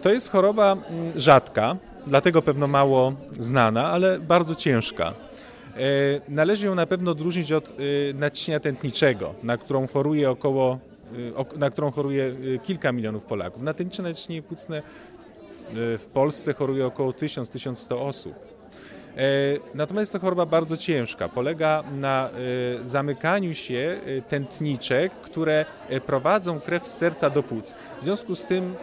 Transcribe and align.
To 0.00 0.12
jest 0.12 0.30
choroba 0.30 0.72
mm, 0.72 1.20
rzadka, 1.20 1.76
dlatego 2.06 2.42
pewno 2.42 2.66
mało 2.68 3.12
znana, 3.38 3.86
ale 3.86 4.20
bardzo 4.20 4.54
ciężka. 4.54 5.14
E, 5.76 5.80
należy 6.28 6.66
ją 6.66 6.74
na 6.74 6.86
pewno 6.86 7.10
odróżnić 7.10 7.52
od 7.52 7.68
e, 7.68 7.72
nadciśnienia 8.14 8.60
tętniczego, 8.60 9.34
na 9.42 9.56
którą 9.56 9.86
choruje 9.86 10.30
około, 10.30 10.78
e, 11.54 11.58
na 11.58 11.70
którą 11.70 11.90
choruje 11.90 12.36
kilka 12.62 12.92
milionów 12.92 13.24
Polaków. 13.24 13.62
Na 13.62 13.74
tętnicze 13.74 14.02
nadciśnienie 14.02 14.42
płucne 14.42 14.82
w 15.74 16.06
Polsce 16.12 16.54
choruje 16.54 16.86
około 16.86 17.10
1000-1100 17.10 18.00
osób. 18.00 18.51
E, 19.16 19.58
natomiast 19.74 20.12
to 20.12 20.18
choroba 20.18 20.46
bardzo 20.46 20.76
ciężka. 20.76 21.28
Polega 21.28 21.82
na 21.98 22.30
e, 22.80 22.84
zamykaniu 22.84 23.54
się 23.54 24.00
e, 24.18 24.22
tętniczek, 24.22 25.12
które 25.12 25.64
prowadzą 26.06 26.60
krew 26.60 26.88
z 26.88 26.96
serca 26.96 27.30
do 27.30 27.42
płuc. 27.42 27.74
W 28.00 28.04
związku 28.04 28.34
z 28.34 28.46
tym 28.46 28.74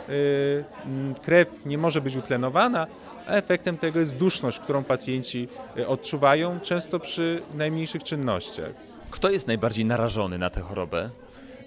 krew 1.21 1.65
nie 1.65 1.77
może 1.77 2.01
być 2.01 2.15
utlenowana, 2.15 2.87
a 3.27 3.31
efektem 3.31 3.77
tego 3.77 3.99
jest 3.99 4.15
duszność, 4.15 4.59
którą 4.59 4.83
pacjenci 4.83 5.47
odczuwają 5.87 6.59
często 6.59 6.99
przy 6.99 7.41
najmniejszych 7.55 8.03
czynnościach. 8.03 8.71
Kto 9.11 9.29
jest 9.29 9.47
najbardziej 9.47 9.85
narażony 9.85 10.37
na 10.37 10.49
tę 10.49 10.61
chorobę? 10.61 11.09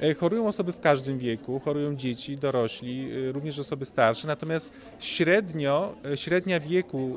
E, 0.03 0.15
chorują 0.15 0.49
osoby 0.49 0.73
w 0.73 0.81
każdym 0.81 1.19
wieku, 1.19 1.61
chorują 1.65 1.97
dzieci, 1.97 2.37
dorośli, 2.37 3.11
e, 3.29 3.33
również 3.33 3.59
osoby 3.59 3.85
starsze, 3.85 4.27
natomiast 4.27 4.73
średnio, 5.01 5.95
e, 6.13 6.17
średnia 6.17 6.61
wieku 6.61 7.17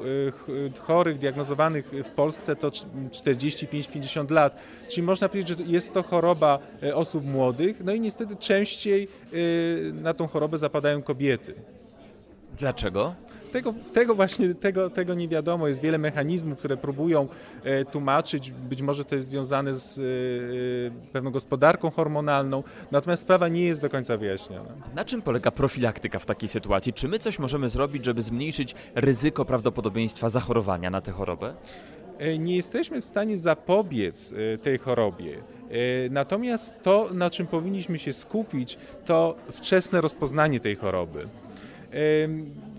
chorych 0.80 1.17
diagnozowanych 1.17 1.91
w 2.03 2.09
Polsce 2.09 2.56
to 2.56 2.72
45-50 3.11 4.31
lat, 4.31 4.56
czyli 4.89 5.03
można 5.03 5.30
powiedzieć, 5.30 5.58
że 5.58 5.63
jest 5.63 5.94
to 5.94 6.03
choroba 6.03 6.59
osób 6.94 7.25
młodych, 7.25 7.83
no 7.83 7.94
i 7.94 8.00
niestety 8.00 8.36
częściej 8.36 9.08
na 9.94 10.13
tą 10.13 10.28
chorobę 10.28 10.58
zapadają 10.58 11.02
kobiety. 11.02 11.53
Dlaczego? 12.58 13.16
Tego, 13.56 13.73
tego 13.94 14.16
właśnie 14.16 14.56
tego, 14.56 14.89
tego 14.89 15.14
nie 15.14 15.28
wiadomo. 15.28 15.67
Jest 15.67 15.81
wiele 15.81 15.98
mechanizmów, 15.98 16.59
które 16.59 16.78
próbują 16.78 17.28
e, 17.64 17.86
tłumaczyć. 17.86 18.52
Być 18.52 18.81
może 18.81 19.06
to 19.06 19.16
jest 19.16 19.28
związane 19.28 19.73
z 19.73 20.00
e, 20.00 21.12
pewną 21.12 21.31
gospodarką 21.31 21.89
hormonalną, 21.92 22.64
natomiast 22.92 23.22
sprawa 23.22 23.47
nie 23.47 23.66
jest 23.66 23.81
do 23.81 23.89
końca 23.89 24.17
wyjaśniona. 24.17 24.70
Na 24.95 25.06
czym 25.06 25.22
polega 25.22 25.52
profilaktyka 25.52 26.20
w 26.20 26.25
takiej 26.25 26.50
sytuacji? 26.50 26.94
Czy 26.94 27.08
my 27.08 27.20
coś 27.20 27.39
możemy 27.39 27.70
zrobić, 27.70 28.06
żeby 28.06 28.22
zmniejszyć 28.22 28.75
ryzyko 28.95 29.45
prawdopodobieństwa 29.45 30.30
zachorowania 30.30 30.90
na 30.90 31.02
tę 31.02 31.12
chorobę? 31.12 31.53
E, 32.17 32.38
nie 32.38 32.56
jesteśmy 32.56 33.02
w 33.02 33.06
stanie 33.06 33.38
zapobiec 33.38 34.34
tej 34.62 34.78
chorobie. 34.78 35.44
Natomiast 36.09 36.73
to, 36.84 37.09
na 37.14 37.30
czym 37.30 37.47
powinniśmy 37.47 38.00
się 38.00 38.14
skupić, 38.14 38.78
to 39.06 39.36
wczesne 39.52 40.02
rozpoznanie 40.02 40.59
tej 40.59 40.75
choroby. 40.75 41.28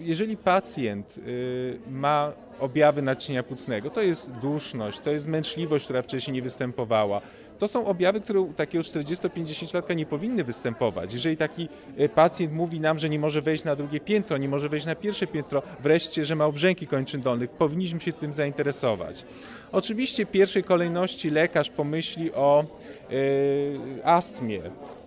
Jeżeli 0.00 0.36
pacjent 0.36 1.18
y, 1.18 1.78
ma 1.90 2.32
objawy 2.60 3.02
naczynia 3.02 3.42
płucnego, 3.42 3.90
to 3.90 4.02
jest 4.02 4.32
duszność, 4.32 4.98
to 4.98 5.10
jest 5.10 5.28
męczliwość, 5.28 5.84
która 5.84 6.02
wcześniej 6.02 6.34
nie 6.34 6.42
występowała, 6.42 7.20
to 7.58 7.68
są 7.68 7.86
objawy, 7.86 8.20
które 8.20 8.40
u 8.40 8.52
takiego 8.52 8.84
40-50-latka 8.84 9.96
nie 9.96 10.06
powinny 10.06 10.44
występować. 10.44 11.12
Jeżeli 11.12 11.36
taki 11.36 11.68
y, 12.00 12.08
pacjent 12.08 12.52
mówi 12.52 12.80
nam, 12.80 12.98
że 12.98 13.08
nie 13.08 13.18
może 13.18 13.42
wejść 13.42 13.64
na 13.64 13.76
drugie 13.76 14.00
piętro, 14.00 14.36
nie 14.36 14.48
może 14.48 14.68
wejść 14.68 14.86
na 14.86 14.94
pierwsze 14.94 15.26
piętro, 15.26 15.62
wreszcie, 15.82 16.24
że 16.24 16.36
ma 16.36 16.44
obrzęki 16.44 16.86
kończyn 16.86 17.20
dolnych, 17.20 17.50
powinniśmy 17.50 18.00
się 18.00 18.12
tym 18.12 18.34
zainteresować. 18.34 19.24
Oczywiście 19.72 20.26
w 20.26 20.30
pierwszej 20.30 20.64
kolejności 20.64 21.30
lekarz 21.30 21.70
pomyśli 21.70 22.32
o 22.32 22.64
y, 23.10 23.78
astmie, 24.04 24.62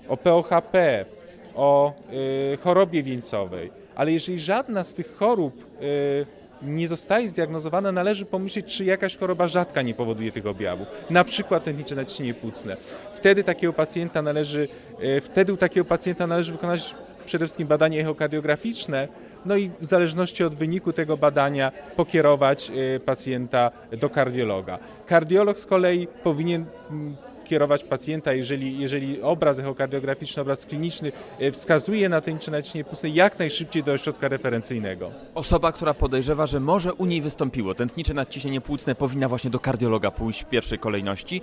o 0.07 0.17
POHP, 0.17 1.06
o 1.56 1.94
chorobie 2.63 3.03
wieńcowej 3.03 3.78
ale 3.99 4.11
jeżeli 4.11 4.39
żadna 4.39 4.83
z 4.83 4.93
tych 4.93 5.15
chorób 5.15 5.65
y, 5.81 6.25
nie 6.61 6.87
zostaje 6.87 7.29
zdiagnozowana, 7.29 7.91
należy 7.91 8.25
pomyśleć, 8.25 8.65
czy 8.65 8.85
jakaś 8.85 9.17
choroba 9.17 9.47
rzadka 9.47 9.81
nie 9.81 9.93
powoduje 9.93 10.31
tych 10.31 10.45
objawów, 10.45 10.87
na 11.09 11.23
przykład 11.23 11.63
tętnicze 11.63 11.95
naciśnienie 11.95 12.33
płucne. 12.33 12.77
Wtedy 13.13 13.43
takiego 13.43 13.73
pacjenta 13.73 14.21
należy, 14.21 14.67
y, 15.03 15.21
wtedy 15.21 15.53
u 15.53 15.57
takiego 15.57 15.85
pacjenta 15.85 16.27
należy 16.27 16.51
wykonać 16.51 16.95
przede 17.25 17.45
wszystkim 17.45 17.67
badanie 17.67 18.01
echokardiograficzne, 18.01 19.07
no 19.45 19.55
i 19.55 19.71
w 19.79 19.85
zależności 19.85 20.43
od 20.43 20.55
wyniku 20.55 20.93
tego 20.93 21.17
badania 21.17 21.71
pokierować 21.95 22.71
y, 22.95 22.99
pacjenta 22.99 23.71
do 23.91 24.09
kardiologa. 24.09 24.79
Kardiolog 25.05 25.59
z 25.59 25.65
kolei 25.65 26.07
powinien 26.23 26.65
mm, 26.91 27.15
kierować 27.49 27.83
pacjenta, 27.83 28.33
jeżeli, 28.33 28.79
jeżeli 28.79 29.21
obraz 29.21 29.59
echokardiograficzny, 29.59 30.41
obraz 30.41 30.65
kliniczny 30.65 31.11
e, 31.39 31.51
wskazuje 31.51 32.09
na 32.09 32.21
tętnicze 32.21 32.51
naciśnienie 32.51 32.85
płucne, 32.85 33.09
jak 33.09 33.39
najszybciej 33.39 33.83
do 33.83 33.91
ośrodka 33.91 34.27
referencyjnego. 34.27 35.11
Osoba, 35.35 35.71
która 35.71 35.93
podejrzewa, 35.93 36.47
że 36.47 36.59
może 36.59 36.93
u 36.93 37.05
niej 37.05 37.21
wystąpiło 37.21 37.75
tętnicze 37.75 38.13
nadciśnienie 38.13 38.61
płucne, 38.61 38.95
powinna 38.95 39.29
właśnie 39.29 39.49
do 39.49 39.59
kardiologa 39.59 40.11
pójść 40.11 40.43
w 40.43 40.45
pierwszej 40.45 40.79
kolejności. 40.79 41.41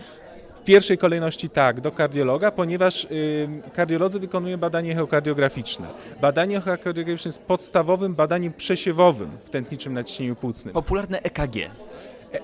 W 0.57 0.65
pierwszej 0.65 0.99
kolejności 0.99 1.51
tak, 1.51 1.81
do 1.81 1.93
kardiologa, 1.93 2.51
ponieważ 2.51 3.05
y, 3.05 3.49
kardiolodzy 3.73 4.21
wykonują 4.21 4.57
badanie 4.57 4.93
echokardiograficzne. 4.93 5.87
Badanie 6.21 6.57
echokardiograficzne 6.57 7.29
jest 7.29 7.43
podstawowym 7.43 8.15
badaniem 8.15 8.53
przesiewowym 8.53 9.31
w 9.45 9.51
tętniczym 9.51 9.95
naciśnieniu 9.95 10.37
płucnym. 10.37 10.75
Popularne 10.75 11.23
EKG. 11.23 11.57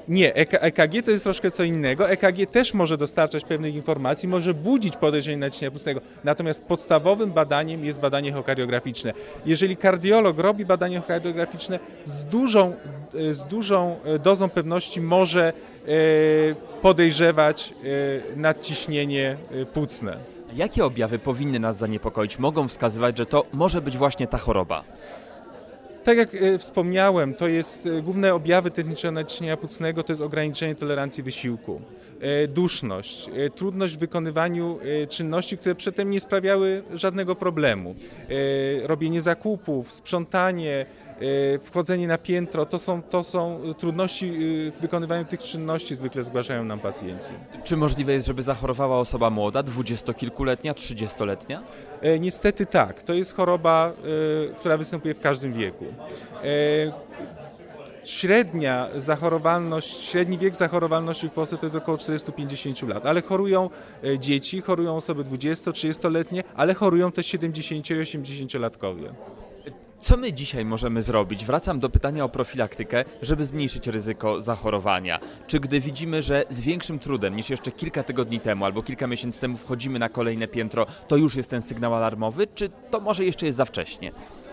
Nie, 0.09 0.35
EKG 0.35 0.95
e 0.95 1.03
to 1.03 1.11
jest 1.11 1.25
troszkę 1.25 1.51
co 1.51 1.65
innego. 1.65 2.11
EKG 2.11 2.51
też 2.51 2.75
może 2.75 2.97
dostarczać 2.97 3.45
pewnych 3.45 3.75
informacji, 3.75 4.29
może 4.29 4.55
budzić 4.55 4.97
podejrzenie 4.97 5.37
naciśnienia 5.37 5.71
pustego. 5.71 6.01
Natomiast 6.25 6.65
podstawowym 6.65 7.33
badaniem 7.33 7.85
jest 7.85 8.01
badanie 8.01 8.31
echokardiograficzne. 8.31 9.13
Jeżeli 9.47 9.77
kardiolog 9.77 10.39
robi 10.39 10.65
badanie 10.65 10.99
echokardiograficzne, 10.99 11.79
z 12.05 12.25
dużą, 12.25 12.75
e, 13.15 13.35
z 13.35 13.45
dużą 13.45 13.97
e, 14.05 14.19
dozą 14.19 14.49
pewności 14.49 15.01
może 15.01 15.53
podejrzewać 16.83 17.75
nadciśnienie 18.37 19.37
płucne. 19.75 20.17
Jakie 20.55 20.85
objawy 20.85 21.19
powinny 21.19 21.61
nas 21.61 21.77
zaniepokoić? 21.77 22.39
Mogą 22.39 22.69
wskazywać, 22.69 23.19
że 23.19 23.27
to 23.27 23.45
może 23.53 23.81
być 23.83 23.97
właśnie 23.97 24.27
ta 24.27 24.39
choroba? 24.39 24.85
Tak 26.05 26.19
jak 26.19 26.35
e, 26.35 26.59
wspomniałem, 26.59 27.35
to 27.35 27.49
jest 27.49 27.87
e, 27.87 28.03
główne 28.03 28.35
objawy 28.35 28.71
techniczne 28.71 29.11
naciśnienia 29.11 29.57
płucnego 29.57 30.03
to 30.03 30.13
jest 30.13 30.23
ograniczenie 30.23 30.75
tolerancji 30.75 31.23
wysiłku, 31.23 31.81
duszność, 32.49 33.31
trudność 33.57 33.97
w 33.97 33.99
wykonywaniu 33.99 34.79
czynności, 35.09 35.59
które 35.59 35.75
przedtem 35.75 36.11
nie 36.11 36.21
sprawiały 36.21 36.83
żadnego 36.95 37.35
problemu, 37.35 37.95
robienie 38.87 39.21
zakupów, 39.21 39.93
sprzątanie, 39.93 40.87
E, 41.23 41.59
wchodzenie 41.59 42.07
na 42.07 42.19
piętro, 42.19 42.67
to 42.67 42.79
są, 42.79 43.03
to 43.03 43.23
są 43.23 43.61
trudności 43.79 44.27
e, 44.27 44.71
w 44.71 44.79
wykonywaniu 44.81 45.25
tych 45.25 45.41
czynności 45.41 45.95
zwykle 45.95 46.23
zgłaszają 46.23 46.65
nam 46.65 46.81
pacjenci. 46.81 47.29
Czy 47.65 47.77
możliwe 47.77 48.13
jest, 48.13 48.27
żeby 48.27 48.43
zachorowała 48.43 48.99
osoba 48.99 49.31
młoda, 49.31 49.63
dwudziestokilkuletnia, 49.63 50.75
trzydziestoletnia? 50.75 51.63
E, 52.01 52.19
niestety 52.19 52.67
tak. 52.67 53.03
To 53.03 53.15
jest 53.15 53.35
choroba, 53.35 53.93
która 54.59 54.77
występuje 54.77 55.15
w 55.15 55.21
każdym 55.21 55.53
wieku 55.53 55.85
średnia 58.05 58.89
zachorowalność, 58.97 60.05
średni 60.05 60.39
wiek 60.39 60.57
zachorowalności 60.57 61.29
w 61.29 61.33
Polsce 61.33 61.59
to 61.59 61.67
jest 61.67 61.77
około 61.77 61.99
40-50 61.99 62.89
lat, 62.89 63.07
ale 63.07 63.23
chorują 63.23 63.71
dzieci, 64.19 64.61
chorują 64.61 64.97
osoby 64.97 65.25
20-30-letnie, 65.25 66.43
ale 66.57 66.75
chorują 66.75 67.13
też 67.13 67.27
70 67.27 67.91
i 67.91 67.95
80-latkowie. 67.95 69.13
Co 70.01 70.17
my 70.17 70.33
dzisiaj 70.33 70.65
możemy 70.65 71.03
zrobić? 71.03 71.45
Wracam 71.45 71.81
do 71.81 71.91
pytania 71.91 72.25
o 72.25 72.29
profilaktykę, 72.29 73.05
żeby 73.23 73.45
zmniejszyć 73.45 73.87
ryzyko 73.87 74.41
zachorowania. 74.41 75.19
Czy 75.47 75.61
gdy 75.61 75.81
widzimy, 75.81 76.23
że 76.23 76.45
z 76.51 76.61
większym 76.61 76.99
trudem 76.99 77.37
niż 77.37 77.51
jeszcze 77.51 77.73
kilka 77.73 78.03
tygodni 78.03 78.41
temu 78.41 78.65
albo 78.65 78.83
kilka 78.83 79.07
miesięcy 79.07 79.41
temu 79.41 79.57
wchodzimy 79.57 79.99
na 79.99 80.09
kolejne 80.09 80.49
piętro, 80.49 80.87
to 81.09 81.17
już 81.17 81.37
jest 81.37 81.51
ten 81.51 81.63
sygnał 81.63 81.95
alarmowy, 81.95 82.47
czy 82.55 82.69
to 82.91 83.01
może 83.01 83.25
jeszcze 83.25 83.47
jest 83.47 83.59
za 83.59 83.65
wcześnie? 83.65 84.13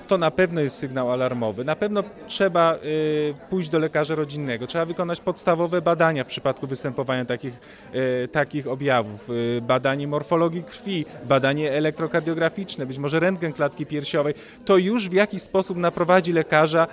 To 0.10 0.18
na 0.18 0.32
pewno 0.32 0.62
jest 0.62 0.78
sygnał 0.78 1.12
alarmowy. 1.12 1.64
Na 1.64 1.76
pewno 1.76 2.04
trzeba 2.28 2.76
y, 2.76 3.34
pójść 3.50 3.70
do 3.70 3.80
lekarza 3.80 4.16
rodzinnego, 4.16 4.68
trzeba 4.68 4.86
wykonać 4.86 5.22
podstawowe 5.22 5.82
badania 5.82 6.24
w 6.24 6.28
przypadku 6.28 6.68
występowania 6.68 7.26
takich, 7.26 7.54
y, 7.96 8.28
takich 8.28 8.68
objawów. 8.68 9.30
Y, 9.30 9.62
badanie 9.62 10.08
morfologii 10.08 10.64
krwi, 10.64 11.06
badanie 11.28 11.72
elektrokardiograficzne, 11.72 12.86
być 12.86 12.98
może 12.98 13.20
rentgen 13.20 13.54
klatki 13.54 13.86
piersiowej. 13.86 14.34
To 14.66 14.78
już 14.78 15.10
w 15.10 15.14
jakiś 15.14 15.42
sposób 15.42 15.78
naprowadzi 15.78 16.34
lekarza 16.34 16.88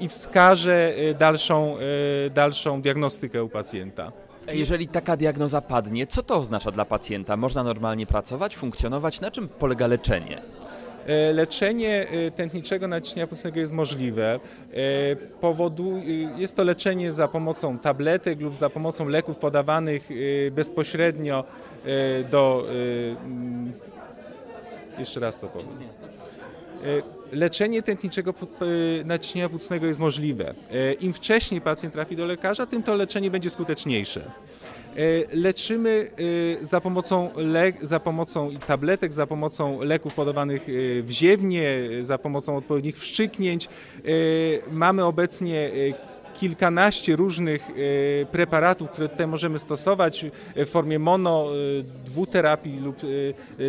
i 0.00 0.08
wskaże 0.08 0.94
dalszą, 1.18 1.76
dalszą 2.34 2.82
diagnostykę 2.82 3.44
u 3.44 3.48
pacjenta. 3.48 4.12
Jeżeli 4.52 4.88
taka 4.88 5.16
diagnoza 5.16 5.60
padnie, 5.60 6.06
co 6.06 6.22
to 6.22 6.36
oznacza 6.36 6.70
dla 6.70 6.84
pacjenta? 6.84 7.36
Można 7.36 7.62
normalnie 7.62 8.06
pracować, 8.06 8.56
funkcjonować? 8.56 9.20
Na 9.20 9.30
czym 9.30 9.48
polega 9.48 9.86
leczenie? 9.86 10.42
E, 11.08 11.32
Leczenie 11.32 12.06
e, 12.08 12.30
tętniczego 12.30 12.88
naciśnienia 12.88 13.26
płucnego 13.26 13.60
jest 13.60 13.72
możliwe. 13.72 14.40
E, 14.74 15.16
Powodu, 15.16 16.02
jest 16.36 16.56
to 16.56 16.64
leczenie 16.64 17.12
za 17.12 17.28
pomocą 17.28 17.78
tabletek 17.78 18.40
lub 18.40 18.56
za 18.56 18.70
pomocą 18.70 19.08
leków 19.08 19.36
podawanych 19.36 20.08
bezpośrednio 20.52 21.44
do. 22.30 22.64
mm, 23.24 23.72
Jeszcze 24.98 25.20
raz 25.20 25.38
to 25.38 25.46
powiem. 25.46 25.68
E, 26.84 27.18
Leczenie 27.32 27.82
tętniczego 27.82 28.30
e, 28.30 29.04
naciśnienia 29.04 29.48
płucnego 29.48 29.86
jest 29.86 30.00
możliwe. 30.00 30.54
E, 30.70 30.92
Im 30.92 31.12
wcześniej 31.12 31.60
pacjent 31.60 31.94
trafi 31.94 32.16
do 32.16 32.26
lekarza, 32.26 32.66
tym 32.66 32.82
to 32.82 32.94
leczenie 32.94 33.30
będzie 33.30 33.50
skuteczniejsze. 33.50 34.30
Leczymy 35.32 36.10
za 36.60 36.80
pomocą, 36.80 37.30
za 37.82 38.00
pomocą 38.00 38.50
tabletek, 38.66 39.12
za 39.12 39.26
pomocą 39.26 39.82
leków 39.82 40.14
podawanych 40.14 40.66
e, 40.68 41.02
wziewnie, 41.02 41.78
e, 42.00 42.04
za 42.04 42.18
pomocą 42.18 42.56
odpowiednich 42.56 42.98
wstrzyknięć. 42.98 43.66
E, 43.66 43.70
Mamy 44.72 45.04
obecnie 45.04 45.70
kilkanaście 46.34 47.16
różnych 47.16 47.68
preparatów, 48.32 48.90
które 48.90 49.08
tutaj 49.08 49.26
możemy 49.26 49.58
stosować 49.58 50.26
w 50.56 50.66
formie 50.68 50.98
mono, 50.98 51.46
dwuterapii 52.04 52.80
lub 52.80 52.96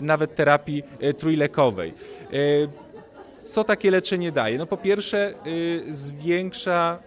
nawet 0.02 0.36
terapii 0.36 0.84
trójlekowej. 1.18 1.94
Co 3.50 3.63
takie 3.63 3.92
leczenie 3.92 4.31
daje? 4.31 4.57
No 4.57 4.66
po 4.66 4.78
pierwsze 4.78 5.34
y, 5.48 5.86
zwiększa, 5.90 7.00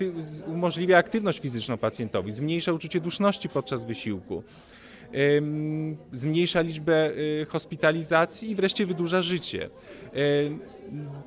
y, 0.00 0.46
umożliwia 0.46 0.98
aktywność 0.98 1.40
fizyczną 1.40 1.78
pacjentowi, 1.78 2.32
zmniejsza 2.32 2.72
uczucie 2.72 3.00
duszności 3.00 3.48
podczas 3.48 3.84
wysiłku, 3.84 4.42
zmniejsza 6.12 6.60
liczbę 6.60 7.10
y, 7.10 7.46
hospitalizacji 7.48 8.50
i 8.50 8.54
wreszcie 8.54 8.86
wydłuża 8.86 9.22
życie. 9.22 9.70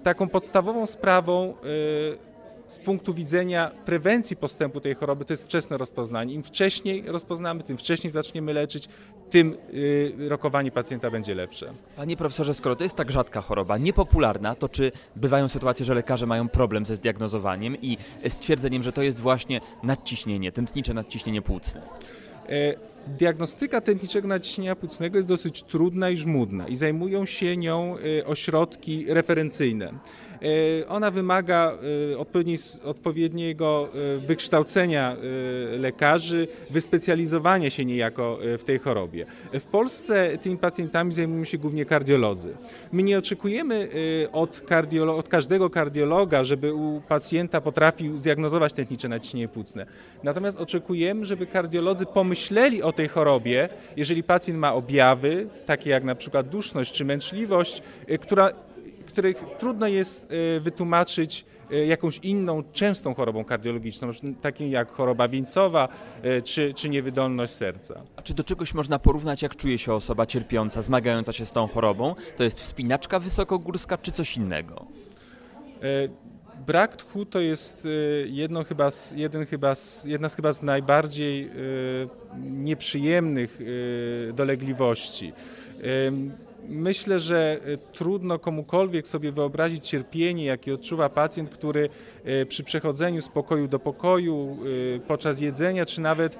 Taką 0.03 0.29
podstawową 0.29 0.85
sprawą 0.85 1.53
z 2.67 2.79
punktu 2.79 3.13
widzenia 3.13 3.71
prewencji 3.85 4.35
postępu 4.35 4.81
tej 4.81 4.95
choroby 4.95 5.25
to 5.25 5.33
jest 5.33 5.43
wczesne 5.43 5.77
rozpoznanie. 5.77 6.33
Im 6.33 6.43
wcześniej 6.43 7.03
rozpoznamy, 7.07 7.63
tym 7.63 7.77
wcześniej 7.77 8.11
zaczniemy 8.11 8.53
leczyć, 8.53 8.87
tym 9.29 9.57
y, 9.73 10.29
rokowanie 10.29 10.71
pacjenta 10.71 11.11
będzie 11.11 11.35
lepsze. 11.35 11.73
Panie 11.95 12.17
profesorze, 12.17 12.53
skoro 12.53 12.75
to 12.75 12.83
jest 12.83 12.95
tak 12.95 13.11
rzadka 13.11 13.41
choroba, 13.41 13.77
niepopularna, 13.77 14.55
to 14.55 14.69
czy 14.69 14.91
bywają 15.15 15.49
sytuacje, 15.49 15.85
że 15.85 15.93
lekarze 15.93 16.25
mają 16.25 16.49
problem 16.49 16.85
ze 16.85 16.95
zdiagnozowaniem 16.95 17.81
i 17.81 17.97
stwierdzeniem, 18.27 18.83
że 18.83 18.91
to 18.91 19.01
jest 19.01 19.19
właśnie 19.19 19.61
nadciśnienie, 19.83 20.51
tętnicze 20.51 20.93
nadciśnienie 20.93 21.41
płucne? 21.41 21.81
E, 22.49 22.95
Diagnostyka 23.07 23.81
tętniczego 23.81 24.27
naciśnienia 24.27 24.75
płucnego 24.75 25.17
jest 25.17 25.29
dosyć 25.29 25.63
trudna 25.63 26.09
i 26.09 26.17
żmudna 26.17 26.67
i 26.67 26.75
zajmują 26.75 27.25
się 27.25 27.57
nią 27.57 27.95
e, 28.19 28.25
ośrodki 28.25 29.05
referencyjne. 29.07 29.93
E, 30.41 30.87
Ona 30.87 31.11
wymaga 31.11 31.77
e, 32.13 32.17
odpowiedniego 32.83 33.87
e, 34.15 34.17
wykształcenia 34.17 35.15
lekarzy, 35.79 36.47
wyspecjalizowania 36.69 37.69
się 37.69 37.85
niejako 37.85 38.39
w 38.57 38.63
tej 38.63 38.79
chorobie. 38.79 39.25
W 39.53 39.65
Polsce 39.65 40.37
tymi 40.37 40.57
pacjentami 40.57 41.13
zajmują 41.13 41.45
się 41.45 41.57
głównie 41.57 41.85
kardiolodzy. 41.85 42.55
My 42.91 43.03
nie 43.03 43.17
oczekujemy 43.17 43.89
od, 44.31 44.61
kardiolo- 44.65 45.17
od 45.17 45.29
każdego 45.29 45.69
kardiologa, 45.69 46.43
żeby 46.43 46.73
u 46.73 47.01
pacjenta 47.07 47.61
potrafił 47.61 48.17
zdiagnozować 48.17 48.73
tętnicze 48.73 49.09
naciśnienie 49.09 49.47
płucne. 49.47 49.85
Natomiast 50.23 50.61
oczekujemy, 50.61 51.25
żeby 51.25 51.45
kardiolodzy 51.47 52.05
pomyśleli 52.05 52.83
o 52.83 52.91
tej 52.91 53.07
chorobie, 53.07 53.69
jeżeli 53.97 54.23
pacjent 54.23 54.59
ma 54.59 54.73
objawy, 54.73 55.47
takie 55.65 55.89
jak 55.89 56.03
na 56.03 56.15
przykład 56.15 56.47
duszność 56.49 56.93
czy 56.93 57.05
męczliwość, 57.05 57.81
która, 58.21 58.51
których 59.15 59.37
trudno 59.59 59.87
jest 59.87 60.31
y, 60.31 60.59
wytłumaczyć 60.59 61.45
y, 61.71 61.85
jakąś 61.85 62.17
inną, 62.17 62.63
częstą 62.73 63.13
chorobą 63.13 63.45
kardiologiczną, 63.45 64.11
taką 64.41 64.65
jak 64.65 64.91
choroba 64.91 65.27
wieńcowa 65.27 65.87
y, 66.25 66.41
czy, 66.41 66.73
czy 66.73 66.89
niewydolność 66.89 67.53
serca. 67.53 68.03
A 68.15 68.21
czy 68.21 68.33
do 68.33 68.43
czegoś 68.43 68.73
można 68.73 68.99
porównać, 68.99 69.41
jak 69.41 69.55
czuje 69.55 69.77
się 69.77 69.93
osoba 69.93 70.25
cierpiąca, 70.25 70.81
zmagająca 70.81 71.31
się 71.31 71.45
z 71.45 71.51
tą 71.51 71.67
chorobą? 71.67 72.15
To 72.37 72.43
jest 72.43 72.59
wspinaczka 72.59 73.19
wysokogórska, 73.19 73.97
czy 73.97 74.11
coś 74.11 74.37
innego? 74.37 74.85
E, 75.81 76.25
Brak 76.67 76.95
tchu 76.95 77.25
to 77.25 77.39
jest 77.39 77.85
e, 77.85 77.89
jedno 78.27 78.63
chyba 78.63 78.91
z, 78.91 79.11
jeden 79.11 79.45
chyba 79.45 79.75
z, 79.75 80.05
jedna 80.05 80.29
z 80.29 80.35
chyba 80.35 80.53
z 80.53 80.61
najbardziej 80.61 81.43
e, 81.43 81.51
nieprzyjemnych 82.39 83.59
e, 84.29 84.33
dolegliwości. 84.33 85.33
Myślę, 86.69 87.19
że 87.19 87.59
e, 87.65 87.77
trudno 87.77 88.39
komukolwiek 88.39 89.07
sobie 89.07 89.31
wyobrazić 89.31 89.87
cierpienie, 89.87 90.45
jakie 90.45 90.73
odczuwa 90.73 91.09
pacjent, 91.09 91.49
który 91.49 91.89
e, 92.23 92.45
przy 92.45 92.63
przechodzeniu 92.63 93.21
z 93.21 93.29
pokoju 93.29 93.67
do 93.67 93.79
pokoju, 93.79 94.57
e, 94.95 94.99
podczas 94.99 95.39
jedzenia, 95.39 95.85
czy 95.85 96.01
nawet 96.01 96.37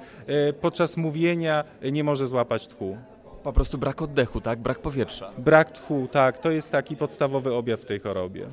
podczas 0.60 0.96
mówienia 0.96 1.64
nie 1.92 2.04
może 2.04 2.26
złapać 2.26 2.66
tchu. 2.66 2.96
Po 3.42 3.52
prostu 3.52 3.78
brak 3.78 4.02
oddechu, 4.02 4.40
tak? 4.40 4.58
Brak 4.58 4.78
powietrza. 4.78 5.32
Brak 5.38 5.72
tchu, 5.72 6.08
tak, 6.10 6.38
to 6.38 6.50
jest 6.50 6.72
taki 6.72 6.96
podstawowy 6.96 7.54
objaw 7.54 7.80
w 7.80 7.84
tej 7.84 8.00
chorobie. 8.00 8.46